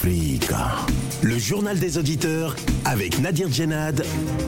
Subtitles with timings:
[0.00, 4.04] Freega Le journal des auditeurs avec Nadir Djenad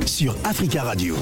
[0.07, 1.17] sur Africa Radio.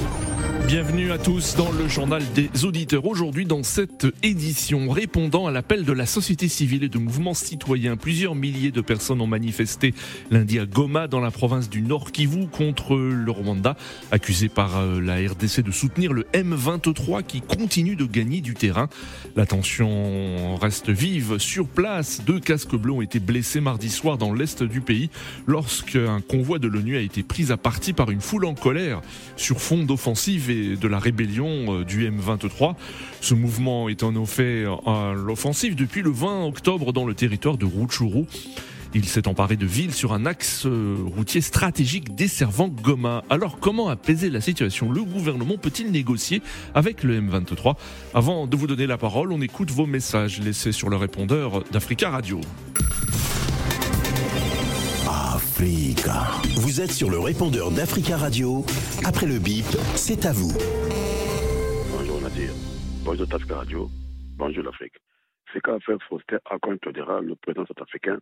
[0.67, 3.05] Bienvenue à tous dans le journal des auditeurs.
[3.05, 7.97] Aujourd'hui, dans cette édition, répondant à l'appel de la société civile et de mouvements citoyens,
[7.97, 9.93] plusieurs milliers de personnes ont manifesté
[10.29, 13.75] lundi à Goma, dans la province du Nord Kivu, contre le Rwanda,
[14.11, 18.87] accusé par euh, la RDC de soutenir le M23 qui continue de gagner du terrain.
[19.35, 22.21] La tension reste vive sur place.
[22.25, 25.09] Deux casques bleus ont été blessés mardi soir dans l'est du pays
[25.47, 29.01] lorsqu'un convoi de l'ONU a été pris à partie par une foule en colère
[29.37, 32.75] sur fond d'offensive et de la rébellion euh, du M23.
[33.21, 37.65] Ce mouvement est en effet à l'offensive depuis le 20 octobre dans le territoire de
[37.65, 38.25] Rutshuru.
[38.93, 43.23] Il s'est emparé de villes sur un axe euh, routier stratégique desservant Goma.
[43.29, 44.91] Alors comment apaiser la situation?
[44.91, 46.41] Le gouvernement peut-il négocier
[46.75, 47.75] avec le M23
[48.13, 52.09] Avant de vous donner la parole, on écoute vos messages laissés sur le répondeur d'Africa
[52.09, 52.41] Radio.
[55.63, 58.65] Vous êtes sur le répondeur d'Africa Radio.
[59.05, 60.57] Après le bip, c'est à vous.
[61.95, 62.49] Bonjour Nadir.
[63.05, 63.87] Bonjour Africa Radio.
[64.37, 64.95] Bonjour l'Afrique.
[65.53, 68.17] C'est qu'a fait Faustin Akon Todera, le président sud-africain,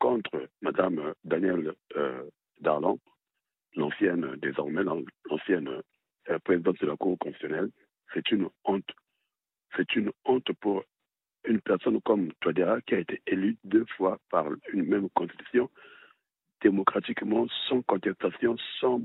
[0.00, 2.24] contre Madame Danielle euh,
[2.60, 2.98] Darlan,
[3.76, 5.68] l'ancienne, désormais, l'ancienne
[6.30, 7.70] euh, présidente de la Cour constitutionnelle.
[8.12, 8.90] C'est une honte.
[9.76, 10.82] C'est une honte pour
[11.44, 15.70] une personne comme Todera qui a été élue deux fois par une même constitution
[16.60, 19.00] démocratiquement, sans contestation, sans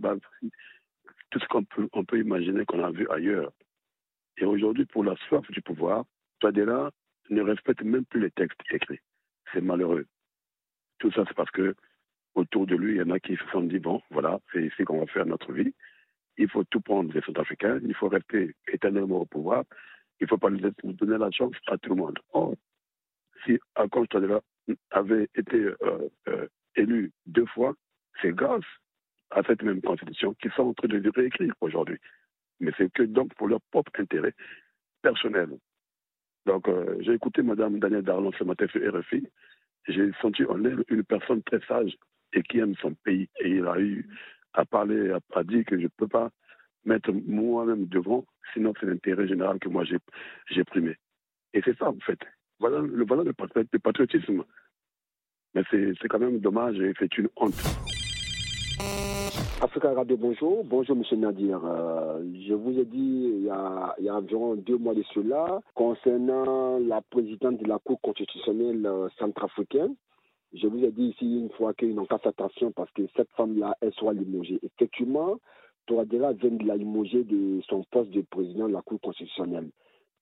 [1.32, 3.52] tout ce qu'on peut, imaginer qu'on a vu ailleurs.
[4.38, 6.06] Et aujourd'hui, pour la soif du pouvoir,
[6.40, 6.92] Touadéra
[7.30, 9.00] ne respecte même plus les textes écrits.
[9.54, 10.06] C'est malheureux.
[11.00, 11.76] Tout ça, c'est parce que
[12.36, 14.84] autour de lui, il y en a qui se sont dit, bon, voilà, c'est ici
[14.84, 15.74] qu'on va faire notre vie.
[16.38, 19.64] Il faut tout prendre des Sud-Africains, il faut rester éternellement au pouvoir,
[20.20, 22.20] il ne faut pas lui donner la chance à tout le monde.
[22.34, 22.56] Or,
[23.46, 24.42] si Alcon Touadéra
[24.92, 27.74] avait été euh, euh, élus deux fois,
[28.22, 28.66] c'est grâce
[29.32, 31.98] à cette même constitution qu'ils sont en train de réécrire aujourd'hui.
[32.60, 34.34] Mais c'est que donc pour leur propre intérêt
[35.02, 35.50] personnel.
[36.46, 39.28] Donc euh, j'ai écouté Mme Danielle Darlon ce matin sur RFI.
[39.88, 41.96] J'ai senti en elle une personne très sage
[42.34, 43.30] et qui aime son pays.
[43.40, 44.08] Et il a eu
[44.54, 46.32] à parler, à, dire que je ne peux pas
[46.86, 50.96] mettre moi-même devant, sinon c'est l'intérêt général que moi j'ai primé.
[51.54, 52.20] Et c'est ça en fait.
[52.60, 53.34] Voilà le, voilà le
[53.80, 54.44] patriotisme.
[55.56, 57.54] Mais c'est quand même dommage et c'est une honte.
[59.62, 60.66] Africa Radio, bonjour.
[60.66, 61.62] Bonjour, Monsieur Nadir.
[61.64, 67.02] Euh, je vous ai dit il y, a, environ deux mois de cela, concernant la
[67.02, 69.96] présidente de la Cour constitutionnelle euh, centrafricaine,
[70.54, 73.78] je vous ai dit ici une fois qu'ils n'ont qu'à attention parce que cette femme-là,
[73.80, 74.60] elle soit limogée.
[74.62, 75.40] Effectivement,
[75.86, 79.70] Touadéra vient de la limoger de son poste de président de la Cour constitutionnelle.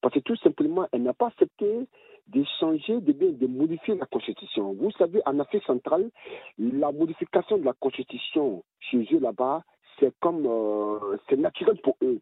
[0.00, 1.88] Parce que tout simplement, elle n'a pas accepté
[2.28, 4.72] de changer, de, de modifier la Constitution.
[4.72, 6.10] Vous savez, en Afrique centrale,
[6.58, 9.62] la modification de la Constitution chez eux là-bas,
[10.00, 12.20] c'est comme euh, c'est naturel pour eux.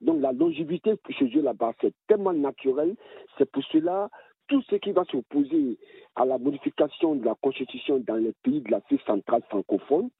[0.00, 2.96] Donc la longévité chez eux là-bas, c'est tellement naturel.
[3.38, 4.10] C'est pour cela
[4.48, 5.78] tout ce qui va s'opposer
[6.16, 10.10] à la modification de la Constitution dans les pays de l'Afrique centrale francophone,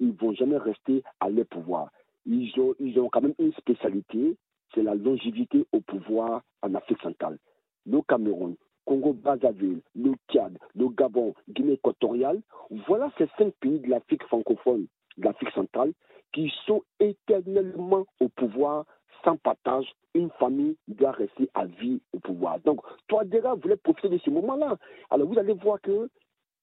[0.00, 1.90] ils ne vont jamais rester à leur pouvoir.
[2.26, 4.36] Ils ont, ils ont quand même une spécialité,
[4.74, 7.38] c'est la longévité au pouvoir en Afrique centrale.
[7.86, 8.56] Le Cameroun,
[8.86, 12.40] Congo-Brazzaville, le Tchad, le Gabon, Guinée équatoriale,
[12.86, 14.86] voilà ces cinq pays de l'Afrique francophone,
[15.18, 15.92] de l'Afrique centrale,
[16.32, 18.84] qui sont éternellement au pouvoir
[19.24, 19.86] sans partage.
[20.14, 22.60] Une famille doit rester à vie au pouvoir.
[22.60, 24.76] Donc, Touadéra voulait profiter de ce moment-là.
[25.10, 26.08] Alors, vous allez voir que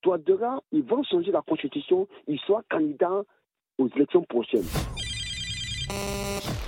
[0.01, 3.23] Touadéra, ils vont changer la constitution, ils soient candidats
[3.77, 4.65] aux élections prochaines.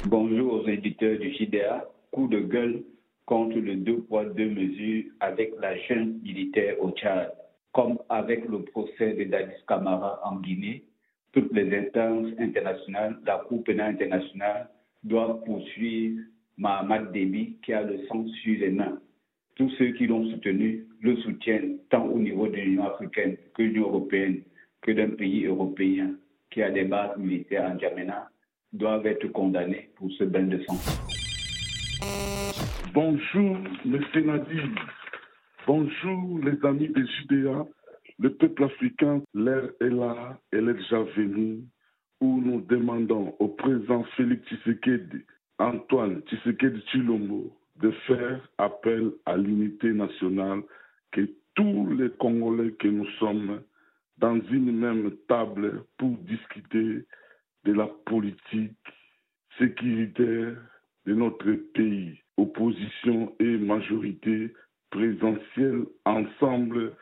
[0.08, 1.90] Bonjour aux éditeurs du JDA.
[2.12, 2.84] Coup de gueule
[3.26, 7.32] contre le deux poids, deux mesures avec la chaîne militaire au Tchad.
[7.72, 10.84] Comme avec le procès de Dadis Camara en Guinée,
[11.32, 14.70] toutes les instances internationales, la Cour pénale internationale,
[15.04, 16.22] doivent poursuivre
[16.58, 19.00] Mahamad Déby qui a le sang sur les mains.
[19.56, 23.68] Tous ceux qui l'ont soutenu le soutiennent tant au niveau de l'Union africaine que de
[23.70, 24.44] l'Union européenne
[24.82, 26.16] que d'un pays européen
[26.52, 28.30] qui a des bases militaires en Djamena
[28.72, 30.78] doivent être condamnés pour ce bain de sang.
[32.94, 34.00] Bonjour, M.
[34.24, 34.70] Nadir.
[35.66, 37.66] Bonjour, les amis des Judéa.
[38.20, 41.64] Le peuple africain, l'ère est là, elle est déjà venue,
[42.22, 45.24] où nous demandons au président Félix Tshisekedi,
[45.58, 50.62] Antoine Tshisekedi Chilombo, de faire appel à l'unité nationale,
[51.12, 53.64] que tous les Congolais que nous sommes,
[54.20, 57.06] dans une même table pour discuter
[57.64, 58.78] de la politique
[59.58, 60.58] sécuritaire
[61.08, 64.54] de notre pays, opposition et majorité
[64.92, 66.94] présidentielle ensemble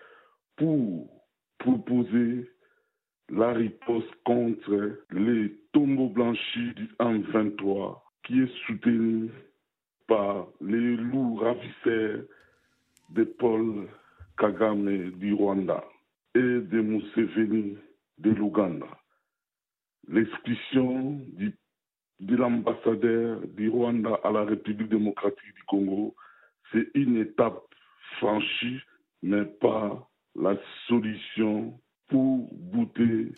[0.58, 1.10] pour
[1.60, 2.50] proposer
[3.30, 9.30] la riposte contre les tombeaux blanchis du M23 qui est soutenu
[10.08, 12.24] par les loups ravisseurs
[13.10, 13.88] de Paul
[14.38, 15.84] Kagame du Rwanda
[16.36, 17.78] et de Museveni
[18.18, 18.88] de l'Ouganda.
[20.08, 21.22] L'expulsion
[22.20, 26.16] de l'ambassadeur du Rwanda à la République démocratique du Congo,
[26.72, 27.62] c'est une étape
[28.18, 28.80] franchie,
[29.22, 30.56] mais pas la
[30.88, 33.32] solution pour bouter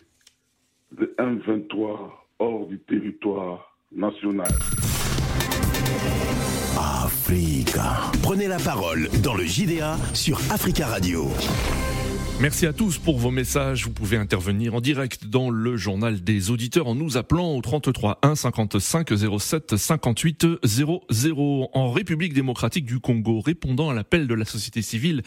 [0.96, 4.48] le M23 hors du territoire national.
[8.22, 11.30] Prenez la parole dans le JDA sur Africa Radio.
[12.40, 13.84] Merci à tous pour vos messages.
[13.84, 18.18] Vous pouvez intervenir en direct dans le journal des auditeurs en nous appelant au 33
[18.22, 23.40] 1 55 07 58 00 en République démocratique du Congo.
[23.40, 25.22] Répondant à l'appel de la société civile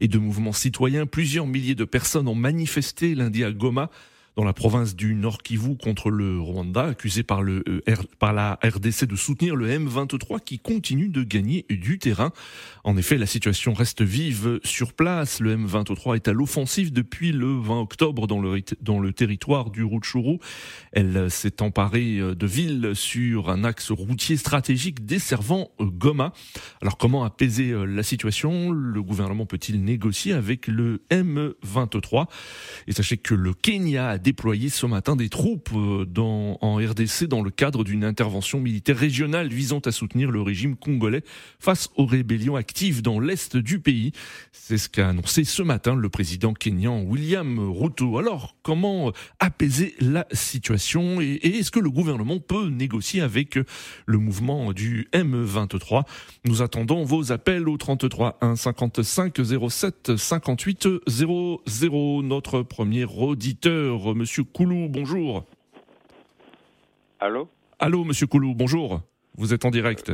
[0.00, 3.90] et de mouvements citoyens, plusieurs milliers de personnes ont manifesté lundi à Goma
[4.36, 8.58] dans la province du Nord Kivu contre le Rwanda, accusé par, le, euh, par la
[8.62, 12.32] RDC de soutenir le M23 qui continue de gagner du terrain.
[12.84, 15.40] En effet, la situation reste vive sur place.
[15.40, 19.84] Le M23 est à l'offensive depuis le 20 octobre dans le, dans le territoire du
[19.84, 20.38] Rutshuru.
[20.92, 26.32] Elle s'est emparée euh, de villes sur un axe routier stratégique desservant euh, Goma.
[26.80, 28.70] Alors comment apaiser la situation?
[28.70, 32.26] Le gouvernement peut-il négocier avec le M23
[32.86, 36.04] Et sachez que le Kenya déployé ce matin des troupes euh,
[36.60, 41.22] en RDC dans le cadre d'une intervention militaire régionale visant à soutenir le régime congolais
[41.58, 44.12] face aux rébellions actives dans l'est du pays.
[44.52, 48.18] C'est ce qu'a annoncé ce matin le président kenyan William Ruto.
[48.18, 53.58] Alors, comment apaiser la situation et, est-ce que le gouvernement peut négocier avec
[54.06, 56.04] le mouvement du M23
[56.44, 59.38] Nous attendons vos appels au 33 1 55
[59.68, 62.22] 07 58 00.
[62.22, 65.44] Notre premier auditeur Monsieur Koulou, bonjour.
[67.18, 67.48] Allô
[67.78, 69.00] Allô, Monsieur Koulou, bonjour.
[69.36, 70.12] Vous êtes en direct.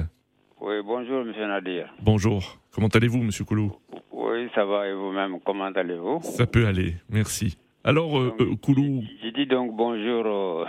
[0.61, 1.93] Oui, bonjour, Monsieur Nadir.
[2.01, 2.59] Bonjour.
[2.73, 3.73] Comment allez-vous, Monsieur Koulou
[4.13, 6.21] Oui, ça va, et vous-même, comment allez-vous?
[6.23, 7.57] Ça peut aller, merci.
[7.85, 9.03] Alors, euh, euh, Koulou.
[9.23, 10.65] J'ai dit donc bonjour euh,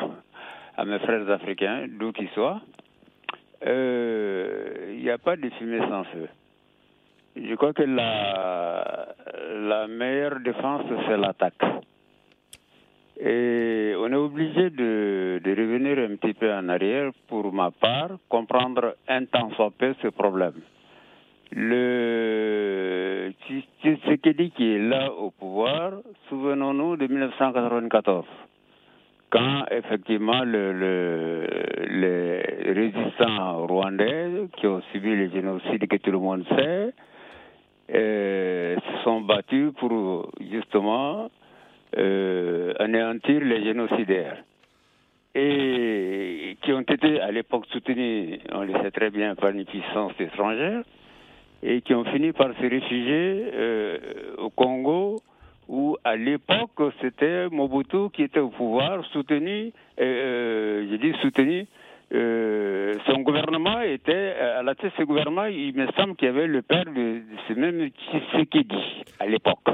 [0.78, 2.62] à mes frères africains, d'où qu'ils soient.
[3.66, 6.28] Il n'y a pas de fumée sans feu.
[7.36, 9.16] Je crois que la,
[9.68, 11.62] la meilleure défense, c'est l'attaque.
[13.20, 18.12] Et on est obligé de, de, revenir un petit peu en arrière pour ma part,
[18.30, 20.62] comprendre un temps soit peu ce problème.
[21.52, 23.34] Le
[24.38, 25.94] dit qui est là au pouvoir,
[26.30, 28.26] souvenons-nous de 1994,
[29.30, 31.48] quand effectivement le, le,
[31.90, 36.94] les résistants rwandais qui ont subi le génocide que tout le monde sait,
[37.94, 41.30] euh, se sont battus pour justement
[41.96, 44.44] euh, anéantir les génocidaires
[45.34, 50.12] et qui ont été à l'époque soutenus, on le sait très bien, par une puissance
[50.20, 50.84] étrangère
[51.64, 53.98] et qui ont fini par se réfugier euh,
[54.38, 55.18] au Congo
[55.70, 61.68] où à l'époque c'était Mobutu qui était au pouvoir, soutenu, euh, je dis soutenu,
[62.12, 66.48] son gouvernement était, à la tête de ce gouvernement, il me semble qu'il y avait
[66.48, 69.70] le père de, ce même Tshisekedi à l'époque.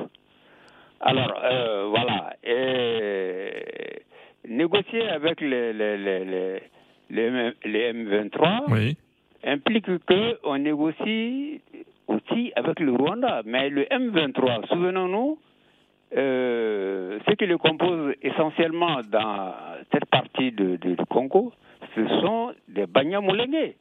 [1.05, 2.33] Alors, euh, voilà.
[2.43, 4.03] Et
[4.47, 6.61] négocier avec les, les, les,
[7.09, 8.95] les, M23
[9.43, 11.61] implique qu'on négocie
[12.07, 13.41] aussi avec le Rwanda.
[13.45, 15.37] Mais le M23, souvenons-nous,
[16.15, 19.53] euh, ce qui le compose essentiellement dans
[19.91, 21.51] cette partie de, du Congo,
[21.95, 23.73] ce sont des Banyamulenge.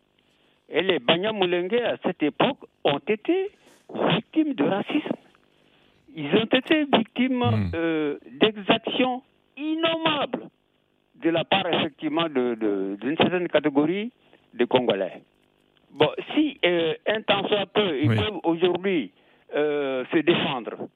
[0.70, 3.52] Et les Banyamulenge, à cette époque, ont été
[4.10, 5.16] victimes de racisme
[6.14, 7.70] ils ont été victimes hmm.
[7.74, 9.22] euh, d'exactions
[9.56, 10.48] innommables
[11.22, 12.56] de la part effectivement d'une
[13.00, 14.10] de, certaine catégorie
[14.54, 15.22] de Congolais.
[15.90, 19.12] Bon, si euh, un temps soit peu, ils peuvent aujourd'hui
[19.54, 20.88] euh, se défendre,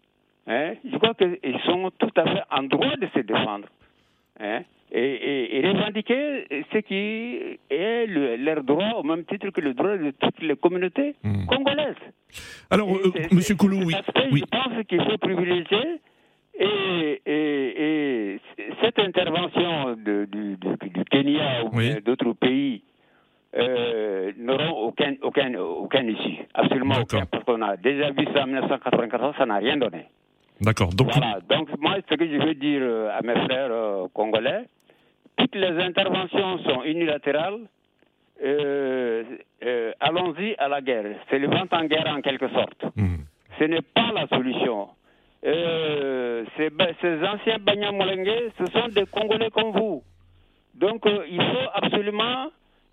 [0.47, 3.69] hein, je crois qu'ils sont tout à fait en droit de se défendre.
[4.41, 8.07] Hein, et, revendiquer ce qui est
[8.38, 11.47] leur droit au même titre que le droit de toutes les communautés hmm.
[11.47, 11.95] congolaises.
[12.71, 13.95] Alors, euh, Monsieur Koulou, oui.
[13.95, 16.00] Je pense qu'il faut privilégier
[16.59, 18.40] et,
[18.83, 20.57] cette intervention du,
[21.11, 22.83] Kenya ou d'autres pays
[23.57, 26.45] euh, n'auront aucun, aucun, aucun issue.
[26.55, 27.26] Absolument aucun.
[27.26, 30.07] Parce qu'on a déjà vu ça en 1994, ça n'a rien donné.
[30.61, 30.88] D'accord.
[30.90, 31.38] Donc, voilà.
[31.49, 33.71] Donc, moi, ce que je veux dire euh, à mes frères
[34.14, 34.64] congolais,
[35.37, 37.61] toutes les interventions sont unilatérales.
[38.43, 39.25] Euh,
[39.64, 41.16] euh, allons-y à la guerre.
[41.31, 42.85] C'est le vent en guerre en quelque sorte.
[42.97, 43.16] Hmm.
[43.59, 44.88] Ce n'est pas la solution.
[45.47, 50.02] euh, ces, ces, anciens Banyamolenge, ce sont des Congolais comme vous.
[50.75, 52.50] Donc il faut absolument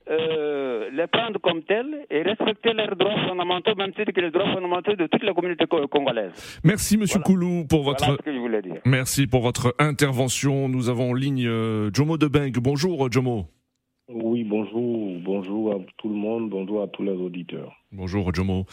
[0.10, 4.51] euh, les prendre comme tels et respecter leurs droits fondamentaux, même si que les droits
[4.53, 6.60] fondamentaux de toutes les communautés congolaises.
[6.63, 8.05] Merci Monsieur Koulou pour votre.
[8.05, 8.81] Voilà ce que je voulais dire.
[8.86, 10.67] Merci pour votre intervention.
[10.69, 12.51] Nous avons en ligne euh, Jomo Debeng.
[12.62, 13.48] Bonjour Jomo.
[14.10, 17.72] Oui, bonjour, bonjour à tout le monde, bonjour à tous les auditeurs.
[17.93, 18.65] Bonjour Jomo.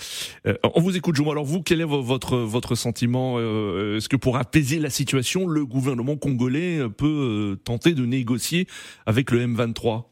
[0.46, 1.30] Euh, on vous écoute Jomo.
[1.30, 5.64] Alors vous, quel est votre votre sentiment euh, Est-ce que pour apaiser la situation, le
[5.64, 8.66] gouvernement congolais peut euh, tenter de négocier
[9.06, 10.06] avec le M23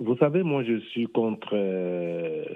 [0.00, 1.54] Vous savez, moi je suis contre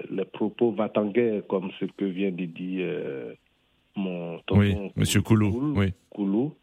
[0.09, 3.35] les propos vatanguais comme ce que vient de dire
[3.95, 5.73] mon tonton Oui, Monsieur Koulou.
[5.75, 5.93] Oui.
[6.09, 6.53] Koulou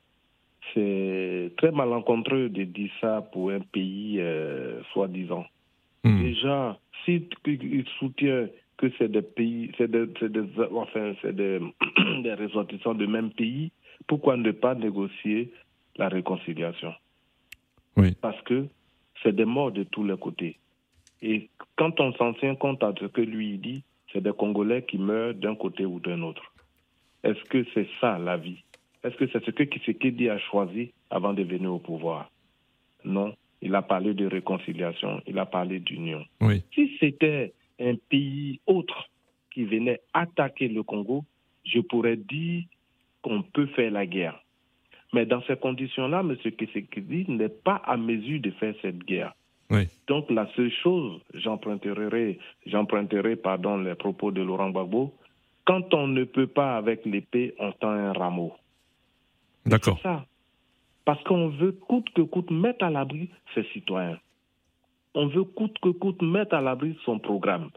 [0.75, 5.45] c'est très malencontreux de dire ça pour un pays euh, soi-disant.
[6.05, 6.23] Hmm.
[6.23, 10.43] Déjà, si il soutient que c'est des pays, c'est des, des,
[10.75, 11.61] enfin, c'est des,
[12.23, 13.71] des ressortissants du même pays,
[14.07, 15.53] pourquoi ne pas négocier
[15.97, 16.93] la réconciliation?
[17.97, 18.15] Oui.
[18.21, 18.67] Parce que
[19.23, 20.57] c'est des morts de tous les côtés.
[21.23, 24.99] Et quand on s'en tient compte à ce que lui dit, c'est des Congolais qui
[24.99, 26.53] meurent d'un côté ou d'un autre.
[27.23, 28.63] Est-ce que c'est ça la vie?
[29.05, 32.31] Est-ce que c'est ce que Kisekedi a choisi avant de venir au pouvoir?
[33.05, 33.35] Non.
[33.65, 36.25] Il a parlé de réconciliation, il a parlé d'union.
[36.41, 36.65] Oui.
[36.75, 39.09] Si c'était un pays autre
[39.53, 41.25] qui venait attaquer le Congo,
[41.65, 42.65] je pourrais dire
[43.23, 44.43] qu'on peut faire la guerre.
[45.13, 46.37] Mais dans ces conditions-là, M.
[46.37, 49.33] Kisekedi n'est pas à mesure de faire cette guerre.
[49.73, 49.89] Oui.
[50.07, 55.15] Donc la seule chose, j'emprunterai, j'emprunterai pardon les propos de Laurent Gbagbo,
[55.65, 58.53] quand on ne peut pas avec l'épée, on tend un rameau.
[59.65, 59.99] D'accord.
[60.03, 60.27] Ça.
[61.05, 64.19] Parce qu'on veut coûte que coûte mettre à l'abri ses citoyens.
[65.15, 67.71] On veut coûte que coûte mettre à l'abri son programme.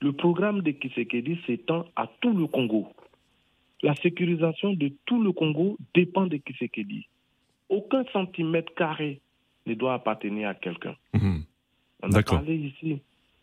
[0.00, 2.88] Le programme de Kisekedi s'étend à tout le Congo.
[3.82, 7.06] La sécurisation de tout le Congo dépend de Kisekedi.
[7.68, 9.20] Aucun centimètre carré
[9.66, 10.96] ne doit appartenir à quelqu'un.
[11.12, 11.40] Mmh.
[12.02, 13.00] On a parlé ici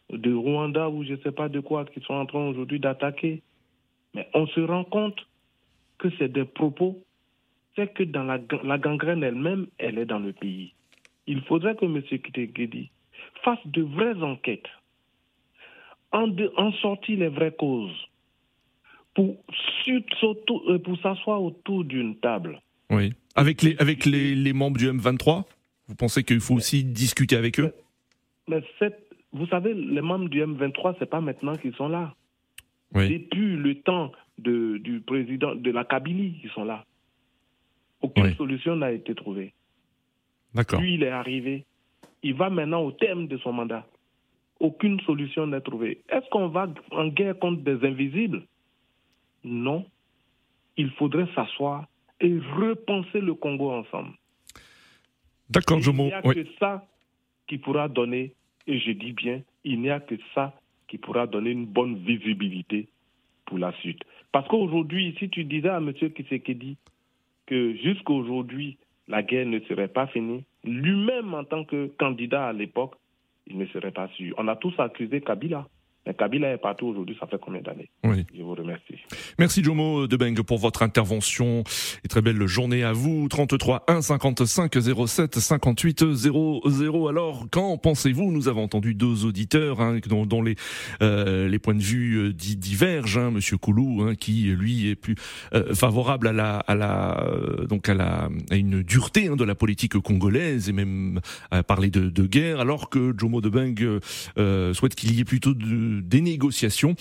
[0.09, 3.41] de Rwanda ou je ne sais pas de quoi qui sont en train aujourd'hui d'attaquer.
[4.13, 5.27] Mais on se rend compte
[5.97, 7.03] que c'est des propos
[7.75, 10.73] c'est que dans la, la gangrène elle-même, elle est dans le pays.
[11.27, 12.01] Il faudrait que M.
[12.01, 12.89] Kitekedi
[13.43, 14.67] fasse de vraies enquêtes,
[16.11, 16.71] en, de, en
[17.07, 18.07] les vraies causes,
[19.15, 19.35] pour,
[20.83, 22.61] pour s'asseoir autour d'une table.
[22.89, 23.13] Oui.
[23.35, 25.43] Avec les, avec les, les, membres du M23
[25.87, 27.73] Vous pensez qu'il faut aussi discuter avec eux?
[28.47, 28.99] Mais, cette,
[29.31, 32.13] Vous savez, les membres du M23, ce n'est pas maintenant qu'ils sont là.
[32.93, 33.09] Oui.
[33.19, 36.85] Depuis le temps de, du président de la Kabylie, ils sont là.
[38.01, 38.35] Aucune Oui.
[38.35, 39.53] solution n'a été trouvée.
[40.53, 40.79] D'accord.
[40.81, 41.65] Lui, il est arrivé.
[42.21, 43.87] Il va maintenant au terme de son mandat.
[44.59, 46.01] Aucune solution n'est trouvée.
[46.09, 48.43] Est-ce qu'on va en guerre contre des invisibles?
[49.43, 49.85] Non.
[50.77, 51.87] Il faudrait s'asseoir
[52.21, 54.11] et repenser le Congo ensemble.
[55.53, 56.03] D'accord, Jomo.
[56.05, 56.35] Il n'y a Oui.
[56.35, 56.85] que ça
[57.47, 58.33] qui pourra donner,
[58.67, 60.53] et je dis bien, il n'y a que ça
[60.87, 62.87] qui pourra donner une bonne visibilité
[63.45, 64.01] pour la suite.
[64.31, 65.93] Parce qu'aujourd'hui, si tu disais à M.
[65.93, 66.77] Kisekedi
[67.45, 72.53] que jusqu'à aujourd'hui, la guerre ne serait pas finie, lui-même en tant que candidat à
[72.53, 72.95] l'époque,
[73.47, 74.33] il ne serait pas sûr.
[74.37, 75.67] On a tous accusé Kabila.
[76.05, 78.25] Mais Kabila est partout aujourd'hui, ça fait combien d'années Oui.
[78.35, 78.95] Je vous remercie.
[79.39, 81.63] Merci Jomo Debeng pour votre intervention
[82.03, 83.27] et très belle journée à vous.
[83.29, 84.73] 33 1 55
[85.07, 87.07] 07 58 00.
[87.07, 88.31] Alors, quand pensez-vous?
[88.33, 90.55] Nous avons entendu deux auditeurs hein, dont, dont les
[91.01, 93.17] euh, les points de vue euh, di- divergent.
[93.17, 95.15] Hein, Monsieur Koulou, hein, qui lui est plus
[95.53, 99.43] euh, favorable à la à la euh, donc à la à une dureté hein, de
[99.45, 103.75] la politique congolaise et même à parler de, de guerre, alors que Jomo Debeng
[104.37, 106.95] euh, souhaite qu'il y ait plutôt de, des négociations.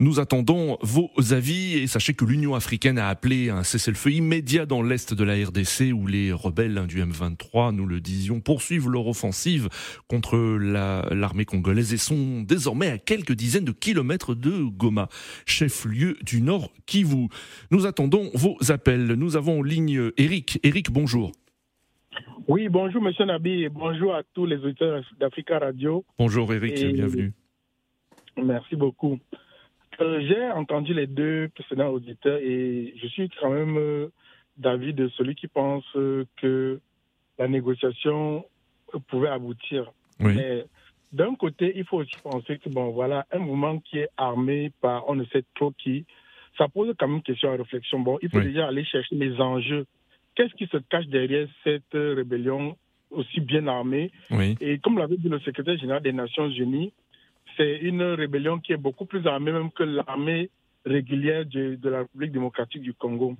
[0.00, 4.66] Nous attendons vos avis et sachez que l'Union africaine a appelé à un cessez-le-feu immédiat
[4.66, 9.06] dans l'est de la RDC où les rebelles du M23, nous le disions, poursuivent leur
[9.06, 9.68] offensive
[10.08, 15.08] contre la- l'armée congolaise et sont désormais à quelques dizaines de kilomètres de Goma,
[15.46, 17.28] chef-lieu du Nord Kivu.
[17.70, 19.06] Nous attendons vos appels.
[19.14, 20.58] Nous avons en ligne Eric.
[20.62, 21.32] Eric, bonjour.
[22.48, 26.04] Oui, bonjour Monsieur Nabi et bonjour à tous les auditeurs d'Africa Radio.
[26.18, 27.32] Bonjour Eric, Et- bienvenue.
[28.36, 29.18] Merci beaucoup.
[30.00, 34.08] Euh, J'ai entendu les deux précédents auditeurs et je suis quand même euh,
[34.58, 36.80] d'avis de celui qui pense euh, que
[37.38, 38.44] la négociation
[39.08, 39.90] pouvait aboutir.
[40.20, 40.34] Oui.
[40.34, 40.64] Mais
[41.12, 45.08] d'un côté, il faut aussi penser que bon, voilà, un mouvement qui est armé par
[45.08, 46.04] on ne sait trop qui,
[46.58, 48.00] ça pose quand même question à réflexion.
[48.00, 48.44] Bon, il faut Oui.
[48.46, 49.86] déjà aller chercher les enjeux.
[50.34, 52.76] Qu'est-ce qui se cache derrière cette rébellion
[53.10, 54.10] aussi bien armée?
[54.30, 54.56] Oui.
[54.60, 56.92] et comme l'avait dit le secrétaire général des Nations Unies,
[57.56, 60.50] c'est une rébellion qui est beaucoup plus armée même que l'armée
[60.84, 63.36] régulière de, de la République démocratique du Congo.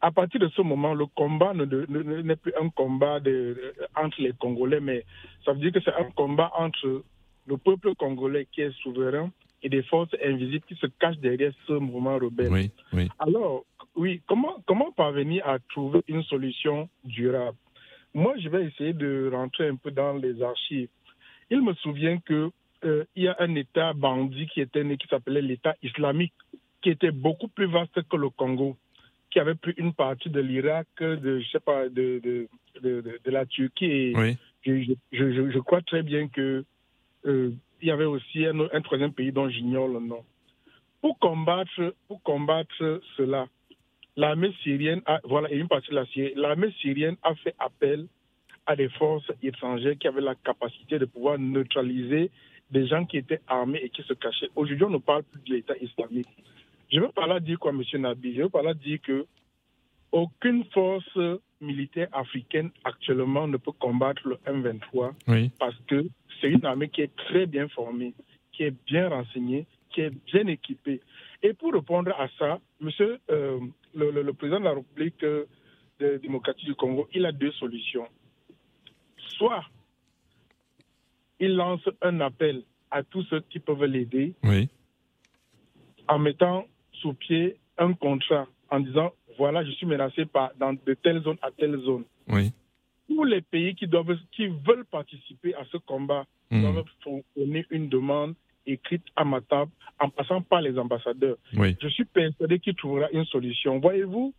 [0.00, 4.80] À partir de ce moment, le combat n'est plus un combat de, entre les Congolais,
[4.80, 5.04] mais
[5.44, 7.04] ça veut dire que c'est un combat entre
[7.46, 9.30] le peuple congolais qui est souverain
[9.62, 12.50] et des forces invisibles qui se cachent derrière ce mouvement rebelle.
[12.50, 13.08] Oui, oui.
[13.18, 13.64] Alors,
[13.94, 17.58] oui, comment, comment parvenir à trouver une solution durable?
[18.14, 20.88] Moi, je vais essayer de rentrer un peu dans les archives.
[21.50, 22.50] Il me souvient que
[22.84, 26.32] euh, il y a un État bandit qui était né, qui s'appelait l'État islamique,
[26.82, 28.76] qui était beaucoup plus vaste que le Congo,
[29.30, 32.48] qui avait pris une partie de l'Irak, de, je sais pas, de, de,
[32.82, 34.12] de, de la Turquie.
[34.16, 34.36] oui.
[34.64, 36.64] je, je, je, crois très bien que
[37.26, 40.24] euh, il y avait aussi un, un troisième pays dont j'ignore le nom.
[41.00, 43.46] Pour combattre, pour combattre cela,
[44.16, 48.06] l'armée syrienne, a, voilà, et une partie de la Syrie, l'armée syrienne a fait appel
[48.66, 52.30] à des forces étrangères qui avaient la capacité de pouvoir neutraliser
[52.70, 54.50] des gens qui étaient armés et qui se cachaient.
[54.54, 56.28] Aujourd'hui, on ne parle plus de l'État islamique.
[56.92, 57.82] Je veux pas là dire quoi, M.
[58.00, 58.34] Nabi?
[58.34, 59.26] Je veux pas là dire que
[60.12, 61.18] aucune force
[61.60, 65.50] militaire africaine actuellement ne peut combattre le M23 oui.
[65.58, 66.06] parce que
[66.40, 68.14] c'est une armée qui est très bien formée,
[68.52, 71.00] qui est bien renseignée, qui est bien équipée.
[71.42, 73.60] Et pour répondre à ça, monsieur euh,
[73.94, 75.46] le, le, le, président de la République euh,
[76.00, 78.06] démocratique du Congo, il a deux solutions.
[79.36, 79.64] Soit
[81.40, 84.68] il lance un appel à tous ceux qui peuvent l'aider oui.
[86.08, 90.94] en mettant sous pied un contrat en disant voilà, je suis menacé par dans de
[90.94, 92.04] telle zone à telle zone.
[92.28, 92.52] Oui.
[93.08, 96.62] Tous les pays qui doivent qui veulent participer à ce combat Mhm.
[96.62, 96.84] doivent
[97.34, 98.34] fournir une demande
[98.66, 99.70] écrite à ma table
[100.00, 101.36] en passant par les ambassadeurs.
[101.56, 101.76] Oui.
[101.80, 103.78] Je suis persuadé qu'il trouvera une solution.
[103.78, 104.34] Voyez-vous,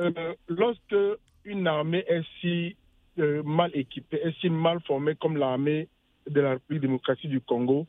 [0.00, 0.96] euh, lorsque
[1.44, 2.74] une armée est si
[3.18, 5.88] euh, mal équipée, est si mal formée comme l'armée
[6.28, 7.86] de la République démocratique du Congo,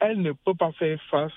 [0.00, 1.32] elle ne peut pas faire face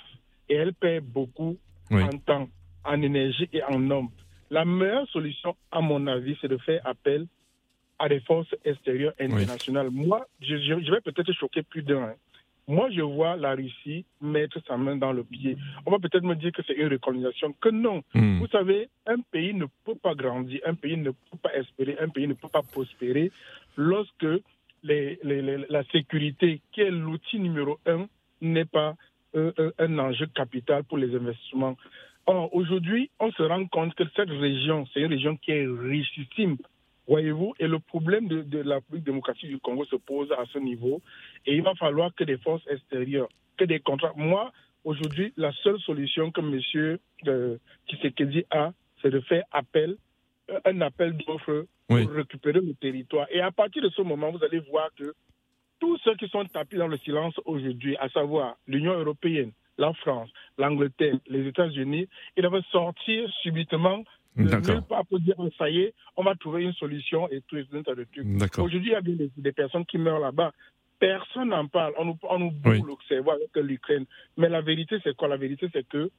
[0.49, 1.57] et elle perd beaucoup
[1.91, 2.03] Oui.
[2.03, 2.47] en temps,
[2.85, 4.11] en énergie et en nombre.
[4.49, 7.27] La meilleure solution, à mon avis, c'est de faire appel
[7.99, 9.89] à des forces extérieures internationales.
[9.91, 12.03] Moi, je, vais peut-être choquer plus d'un.
[12.03, 12.13] hein.
[12.69, 15.57] Moi, je vois la Russie mettre sa main dans le pied.
[15.85, 18.03] On va peut-être me dire que c'est une recolonisation, que non.
[18.13, 18.39] Mhm.
[18.39, 22.09] Vous savez, un pays ne peut pas grandir, un pays ne peut pas espérer, un
[22.09, 23.31] pays ne peut pas prospérer
[23.77, 24.27] lorsque
[24.83, 28.07] la sécurité, qui est l'outil numéro un,
[28.41, 28.95] n'est pas
[29.35, 31.75] euh, euh, un enjeu capital pour les investissements.
[32.25, 36.57] Or, aujourd'hui, on se rend compte que cette région, c'est une région qui est richissime.
[37.07, 41.01] Voyez-vous, et le problème de, la République démocratique du Congo se pose à ce niveau.
[41.45, 44.13] Et il va falloir que des forces extérieures, que des contrats.
[44.15, 44.51] Moi,
[44.83, 46.97] aujourd'hui, la seule solution que M.
[47.27, 49.95] Euh, Tshisekedi a, c'est de faire appel,
[50.65, 52.03] un appel d'offres Oui.
[52.05, 53.27] pour récupérer le territoire.
[53.31, 55.13] Et à partir de ce moment, vous allez voir que
[55.79, 60.29] tous ceux qui sont tapis dans le silence aujourd'hui, à savoir l'Union européenne, la France,
[60.57, 64.03] l'Angleterre, les États-Unis, ils doivent sortir subitement
[64.35, 64.85] D'accord.
[64.87, 68.03] part pour dire ça y est, on va trouver une solution et tout tas de
[68.05, 68.37] trucs.
[68.37, 68.65] D'accord.
[68.65, 70.51] Aujourd'hui, il y a des, des personnes qui meurent là-bas.
[70.99, 71.93] Personne n'en parle.
[71.97, 72.79] On nous, on nous Oui.
[72.79, 74.05] boule le cerveau avec l'Ukraine.
[74.35, 75.27] Mais la vérité, c'est quoi?
[75.27, 76.09] La vérité, c'est que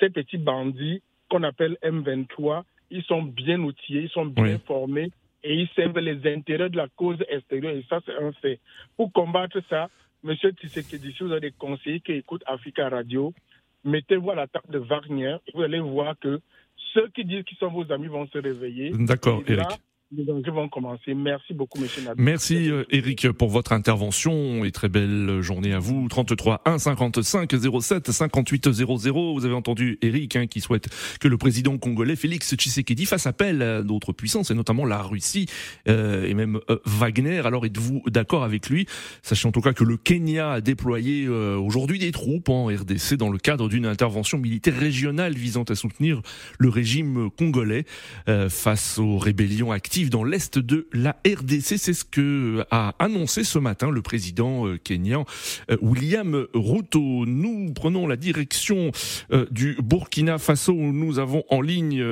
[0.00, 4.60] ces petits bandits qu'on appelle M23, ils sont bien outillés, ils sont bien Oui.
[4.66, 5.10] formés
[5.44, 7.74] et ils servent les intérêts de la cause extérieure.
[7.74, 8.60] Et ça, c'est un fait.
[8.96, 9.88] Pour combattre ça,
[10.22, 13.32] Monsieur Tshisekedi, si vous avez des conseillers qui écoutent Africa Radio,
[13.84, 16.40] mettez-vous à la table de Wagner et vous allez voir que
[16.92, 18.90] ceux qui disent qu'ils sont vos amis vont se réveiller.
[18.98, 19.66] D'accord, Eric.
[20.10, 21.12] Les dangers vont commencer.
[21.14, 22.22] Merci beaucoup, Monsieur Nabi.
[22.22, 26.08] Merci euh, Eric pour votre intervention et très belle journée à vous.
[26.08, 29.34] 33 1 55 07 58 00.
[29.34, 30.88] Vous avez entendu Eric hein, qui souhaite
[31.20, 35.46] que le président congolais Félix Tshisekedi fasse appel à d'autres puissances et notamment la Russie
[35.88, 37.40] euh, et même euh, Wagner.
[37.40, 38.86] Alors êtes-vous d'accord avec lui?
[39.22, 43.14] Sachez en tout cas que le Kenya a déployé euh, aujourd'hui des troupes en RDC
[43.14, 46.22] dans le cadre d'une intervention militaire régionale visant à soutenir
[46.58, 47.84] le régime congolais
[48.28, 51.76] euh, face aux rébellions actives dans l'est de la RDC.
[51.76, 55.24] C'est ce que a annoncé ce matin le président euh, kényan
[55.70, 57.26] euh, William Ruto.
[57.26, 58.92] Nous prenons la direction
[59.32, 62.04] euh, du Burkina Faso où nous avons en ligne,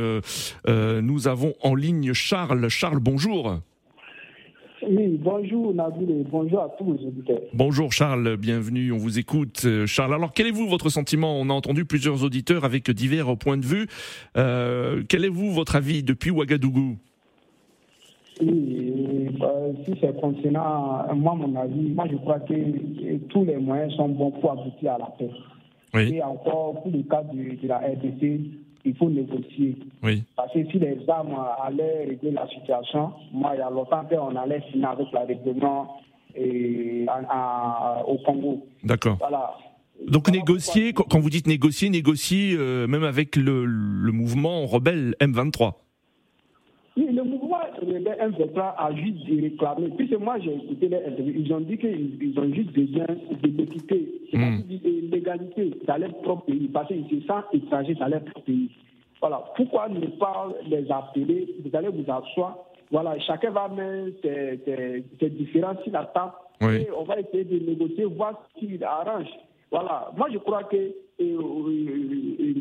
[0.67, 2.69] nous avons en ligne Charles.
[2.69, 3.61] Charles, bonjour.
[4.87, 7.41] Oui, bonjour Nabil et bonjour à tous les auditeurs.
[7.55, 9.67] Bonjour Charles, bienvenue, on vous écoute.
[9.87, 11.41] Charles, alors quel est vous votre sentiment?
[11.41, 13.87] On a entendu plusieurs auditeurs avec divers points de vue.
[14.37, 16.99] Euh, quel est vous votre avis depuis Ouagadougou?
[18.41, 19.51] Oui, bah,
[19.85, 24.09] si c'est concernant, moi, mon avis, moi je crois que euh, tous les moyens sont
[24.11, 25.31] bons pour aboutir à la paix.
[25.95, 28.41] Oui, Et encore, pour le cas de, de la RDC,
[28.85, 29.77] il faut négocier.
[30.03, 34.05] oui, Parce que si les armes allaient régler la situation, moi, il y a longtemps
[34.05, 35.97] qu'on allait finir avec la règlement
[36.39, 38.67] euh, en- en- au Congo.
[38.85, 39.17] d'accord.
[39.19, 39.55] Voilà.
[40.07, 44.67] Donc Voilà négocier, pourquoi- quand vous dites négocier, négocier euh, même avec le, le mouvement
[44.67, 45.73] rebelle M23.
[47.81, 49.89] Rebelle M23 a juste réclamé.
[49.97, 53.49] Puisque moi, j'ai écouté les interviews, ils ont dit qu'ils ils ont juste besoin de
[53.49, 54.61] l'équité, Hmm.
[54.69, 58.71] de l'égalité dans leur propre pays, parce qu'ils se sentent étrangers dans leur propre pays.
[59.21, 59.43] Voilà.
[59.57, 61.55] Pourquoi ne pas les appeler?
[61.65, 62.59] Vous allez vous asseoir.
[62.91, 66.83] Voilà, chacun va mettre ses, ses- ses différences sur la table Oui.
[66.83, 69.27] et on va essayer de négocier, voir ce qui arrange.
[69.71, 70.11] Voilà.
[70.17, 72.55] Moi, je crois que euh, euh,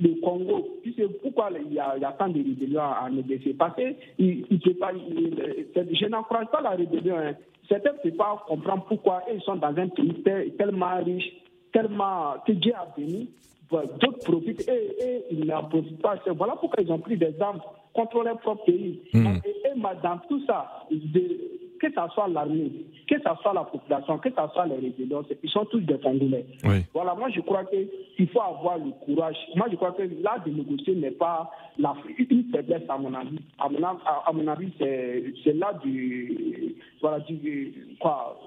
[0.00, 3.06] le Congo, tu sais pourquoi il y a, il y a tant de rébellions en
[3.06, 3.82] RDC Parce que
[4.18, 7.16] il, il pas, je n'encourage pas la rébellion.
[7.18, 7.34] hein.
[7.68, 11.32] Certains ne peuvent pas comprendre pourquoi ils sont dans un pays tel- tellement riche,
[11.72, 13.30] tellement que Dieu a béni.
[13.70, 16.14] D'autres profitent et, et ils n'en profitent pas.
[16.36, 17.60] Voilà pourquoi ils ont pris des armes
[17.92, 19.00] contre leur propre pays.
[19.12, 19.26] Mm.
[19.44, 22.72] Et, et dans tout ça, de- que ce soit l'armée,
[23.08, 24.94] que ce soit la population, que ce soit les
[25.28, 26.46] c'est- ils sont tous des Congolais.
[26.64, 26.84] Oui.
[26.94, 29.36] Voilà, moi je crois qu'il faut avoir le courage.
[29.54, 33.38] Moi je crois que là de négocier n'est pas la, une faiblesse à mon avis.
[33.58, 38.38] À mon, avis- à, à mon avis, c'est là du voilà du quoi.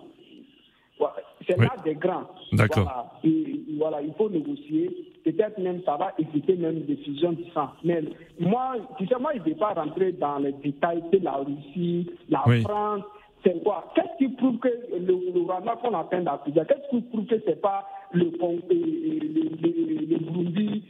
[1.47, 1.65] C'est Oui.
[1.65, 2.25] là des grands.
[2.51, 2.83] D'accord.
[2.83, 4.89] Voilà, Et, voilà, il faut négocier.
[5.23, 7.69] Peut-être même ça va éviter même des fusions du sang.
[7.85, 8.01] Mais
[8.39, 12.09] moi, tu sais, moi, je ne vais pas rentrer dans les détails de la Russie,
[12.27, 12.61] la Oui.
[12.63, 13.03] France.
[13.43, 13.85] C'est quoi?
[13.95, 14.99] Qu'est-ce qui prouve que le,
[15.33, 18.75] le Rwanda qu'on atteint d'Afrique Qu'est-ce qui prouve que ce n'est pas le Congo, le,
[18.75, 20.83] le, le Burundi,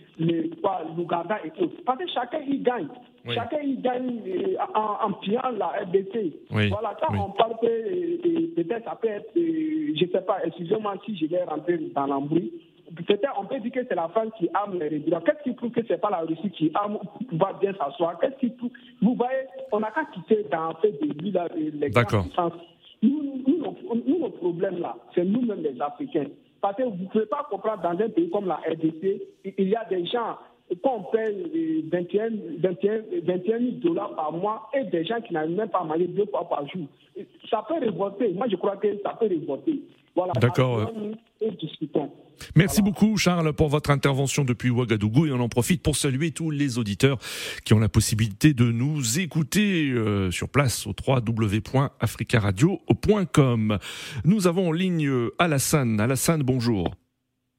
[0.98, 1.76] l'Ouganda et autres?
[1.86, 2.88] Parce que chacun y gagne.
[3.28, 3.36] Oui.
[3.36, 6.34] Chacun y gagne euh, en, en pillant la RDC.
[6.52, 6.70] Oui.
[6.70, 7.20] Voilà, quand Oui.
[7.24, 11.26] on parle euh, euh, peut-être ça peut être, je ne sais pas, excusez-moi si je
[11.28, 12.52] vais rentrer dans l'embrouille.
[13.38, 15.22] On peut dire que c'est la France qui arme les rébellions.
[15.22, 18.20] Qu'est-ce qui prouve que ce n'est pas la Russie qui arme pour pouvoir bien s'asseoir?
[18.20, 18.72] Qu'est-ce qui prouve?
[19.02, 22.54] Vous voyez, on n'a qu'à quitter dans fait lui là, les puissances.
[23.02, 23.76] Nous, nous, nos,
[24.06, 26.26] nous, nos problèmes là, c'est nous-mêmes les Africains.
[26.62, 29.22] Parce que vous ne pouvez pas comprendre dans un pays comme la RDC,
[29.58, 30.38] il y a des gens
[30.84, 35.56] qu'on paye euh, 21, 21, 21 000 dollars par mois et des gens qui n'arrivent
[35.56, 36.86] même pas à manger deux fois par jour.
[37.50, 38.34] Ça peut révolter.
[38.34, 39.82] Moi, je crois que ça peut révolter.
[40.16, 40.34] Voilà.
[40.34, 40.92] D'accord.
[42.56, 46.50] Merci beaucoup Charles pour votre intervention depuis Ouagadougou et on en profite pour saluer tous
[46.52, 47.18] les auditeurs
[47.66, 53.78] qui ont la possibilité de nous écouter euh, sur place au www.africaradio.com.
[54.26, 56.00] Nous avons en ligne euh, Alassane.
[56.00, 56.92] Alassane, bonjour.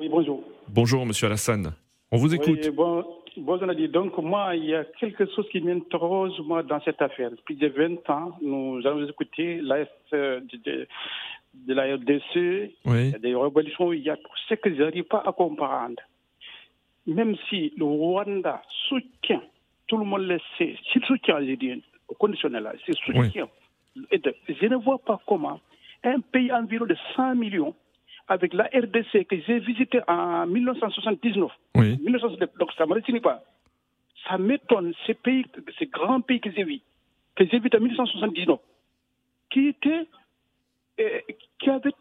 [0.00, 0.42] Oui, bonjour.
[0.68, 1.74] Bonjour monsieur Alassane.
[2.12, 2.60] On vous écoute.
[2.62, 3.04] Oui, bon,
[3.36, 3.88] bonjour Nadi.
[3.88, 7.30] Donc, moi, il y a quelque chose qui m'interroge, moi, dans cette affaire.
[7.30, 10.86] Depuis de 20 ans, nous avons écouté la, de,
[11.54, 13.06] de, la RDC, Oui.
[13.08, 14.16] il y a des révolutions, il y a
[14.48, 16.00] ce que je n'arrive pas à comprendre.
[17.06, 19.42] Même si le Rwanda soutient,
[19.86, 23.48] tout le monde le sait, s'il soutient, je dis, au conditionnel, là, c'est soutien.
[24.10, 25.60] Et de- je ne vois pas comment
[26.04, 27.74] un pays environ de 100 millions,
[28.28, 31.98] avec la RDC que j'ai visité en 1979, Oui.
[32.00, 33.42] 1979, donc ça ne me retient pas.
[34.28, 35.44] Ça m'étonne, ces pays,
[35.78, 36.80] ces grands pays que j'ai vus,
[37.34, 38.60] que j'ai vus en 1979,
[39.50, 40.06] qui étaient,
[41.58, 41.92] qui avaient,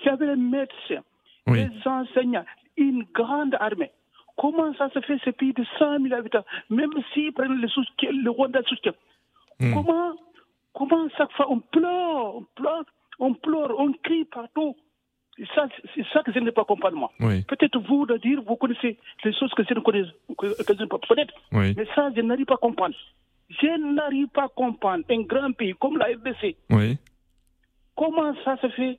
[0.00, 1.02] qui avaient des médecins,
[1.46, 1.64] Oui.
[1.66, 2.44] des enseignants,
[2.76, 3.90] une grande armée.
[4.36, 8.10] Comment ça se fait ces pays de 100 000 habitants, même s'ils prennent le, soutien,
[8.12, 8.92] le Rwanda soutien
[9.62, 9.74] Hmm.
[9.74, 10.12] Comment,
[10.72, 12.84] comment chaque fois on pleure, on pleure,
[13.18, 14.74] on pleure, on crie partout
[15.36, 17.12] C'est ça, c'est ça que je ne peux pas comprendre, moi.
[17.20, 17.42] Oui.
[17.44, 20.04] Peut-être vous de dire, vous connaissez les choses que je ne connais,
[20.38, 21.34] que, que je pas peut-être.
[21.52, 21.74] Oui.
[21.76, 22.94] Mais ça, je n'arrive pas à comprendre.
[23.50, 26.56] Je n'arrive pas à comprendre un grand pays comme la RDC.
[26.70, 26.96] Oui.
[27.96, 28.98] Comment ça se fait?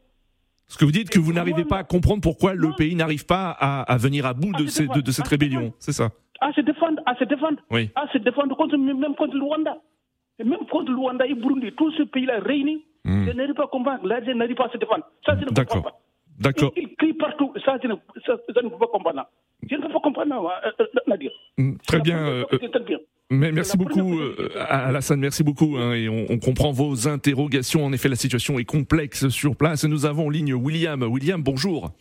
[0.67, 3.49] Ce que vous dites que vous n'arrivez pas à comprendre pourquoi le pays n'arrive pas
[3.59, 5.73] à, à venir à bout de, ces- de- de cette rébellion.
[5.79, 6.09] C'est ça.
[6.43, 7.91] à se défendre, à se défendre, Oui.
[7.95, 9.77] à se défendre contre, même contre le Rwanda.
[10.39, 13.25] Et même contre le Rwanda et Burundi, tous ces pays-là réunis, Hmm.
[13.27, 14.05] je n'arrive pas à comprendre.
[14.07, 15.03] Là, je n'arrive pas à se défendre.
[15.25, 15.83] Ça, je ne comprends D'accord.
[15.83, 15.99] pas.
[16.39, 16.71] D'accord.
[16.77, 17.51] Ils crient partout.
[17.65, 19.25] Ça, je ne, ça, je ne peux pas comprendre.
[19.69, 20.51] Je ne peux pas comprendre,
[21.07, 21.31] Nadir.
[21.87, 22.17] Très bien.
[22.17, 22.45] euh,
[22.85, 22.97] bien.
[23.31, 25.77] Mais merci beaucoup, euh, Alassane, merci beaucoup.
[25.77, 27.85] hein, et on, on comprend vos interrogations.
[27.85, 29.85] En effet, la situation est complexe sur place.
[29.85, 31.01] Nous avons en ligne William.
[31.03, 31.91] William, bonjour.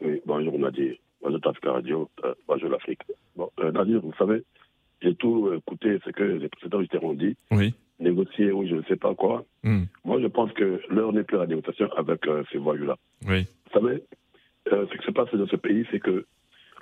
[0.00, 0.94] Oui, bonjour Nadir.
[1.22, 2.08] Bonjour Tafka Radio.
[2.24, 3.02] Euh, bonjour l'Afrique.
[3.36, 4.42] Bon, euh, Nadir, vous savez,
[5.02, 7.36] j'ai tout écouté ce que les précédents ont dit.
[7.50, 7.74] Oui.
[8.00, 9.44] Négocier ou je ne sais pas quoi.
[9.62, 9.82] Hmm.
[10.04, 12.96] Moi, je pense que l'heure n'est plus à la négociation avec euh, ces voyous-là.
[13.28, 13.46] Oui.
[13.66, 14.02] Vous savez,
[14.72, 16.24] euh, ce qui se passe dans ce pays, c'est que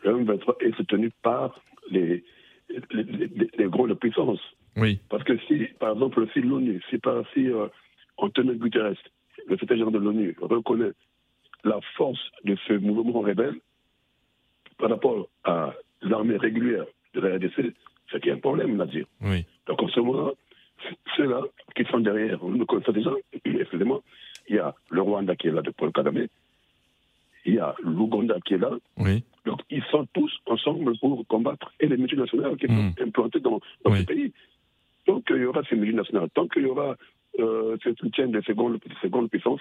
[0.04, 1.60] le M23 est soutenu par
[1.90, 2.22] les,
[2.92, 4.40] les, les, les gros de puissance.
[4.76, 5.00] Oui.
[5.09, 7.66] Parce que si, par exemple, si l'ONU, si, par, si euh,
[8.16, 8.96] Antonio Guterres,
[9.48, 10.92] le secrétaire général de l'ONU, reconnaît
[11.64, 13.56] la force de ce mouvement rebelle
[14.78, 17.74] par rapport à l'armée régulière de la RDC,
[18.11, 19.06] c'est qu'il y a un problème dire.
[19.20, 19.44] Oui.
[19.66, 20.33] Donc en ce moment,
[21.16, 21.42] ceux-là
[21.76, 23.11] qui sont derrière, nous connaissons déjà,
[23.44, 24.02] excusez-moi,
[24.48, 26.26] il y a le Rwanda qui est là de Paul Kagame,
[27.44, 28.70] il y a l'Ouganda qui est là.
[28.98, 29.24] Oui.
[29.46, 33.94] Donc ils sont tous ensemble pour combattre et les multinationales qui sont implantées dans, dans
[33.94, 34.33] ce pays.
[35.07, 36.96] Donc qu'il y aura ces mesures nationales, tant qu'il y aura
[37.38, 39.61] euh, ce soutien des secondes, secondes puissances,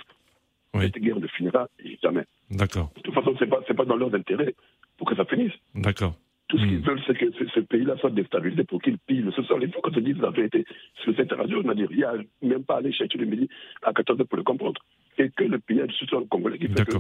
[0.80, 1.68] cette guerre ne finira
[2.04, 2.26] jamais.
[2.52, 2.92] D'accord.
[2.96, 4.54] De toute façon, ce n'est pas, pas dans leurs intérêts
[4.98, 5.54] pour que ça finisse.
[5.76, 6.16] D'accord.
[6.48, 9.24] Tout ce qu'ils veulent, c'est que ce, pays-là soit déstabilisé pour qu'il pille.
[9.36, 10.66] Ce soir, il faut qu'on se dise la vérité.
[11.04, 13.48] Sur cette radio, on a dit, il n'y a même pas aller chercher le midi
[13.84, 14.82] à 14h pour le comprendre.
[15.20, 16.98] Et que le pillage sur le Congolais qui fait que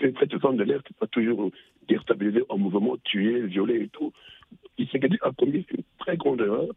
[0.00, 1.50] cette zone de l'Est pas toujours
[1.88, 4.12] déstabilisé en mouvement, tué, violé et tout.
[4.78, 6.68] Il s'est a commis une très grande erreur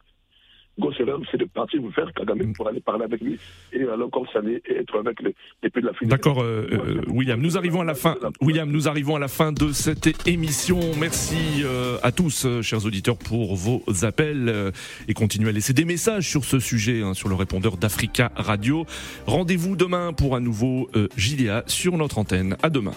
[0.79, 3.39] Gosselin, c'est de partir vous faire Kagame pour aller parler avec lui
[3.73, 5.93] et alors comme ça et être avec les pays de la.
[6.07, 7.41] D'accord, euh, euh, William.
[7.41, 8.15] Nous arrivons à la fin.
[8.41, 10.79] William, nous arrivons à la fin de cette émission.
[10.99, 14.71] Merci euh, à tous, chers auditeurs, pour vos appels
[15.07, 18.85] et continuez à laisser des messages sur ce sujet hein, sur le répondeur d'Africa Radio.
[19.25, 22.55] Rendez-vous demain pour un nouveau JDA sur notre antenne.
[22.61, 22.93] À demain.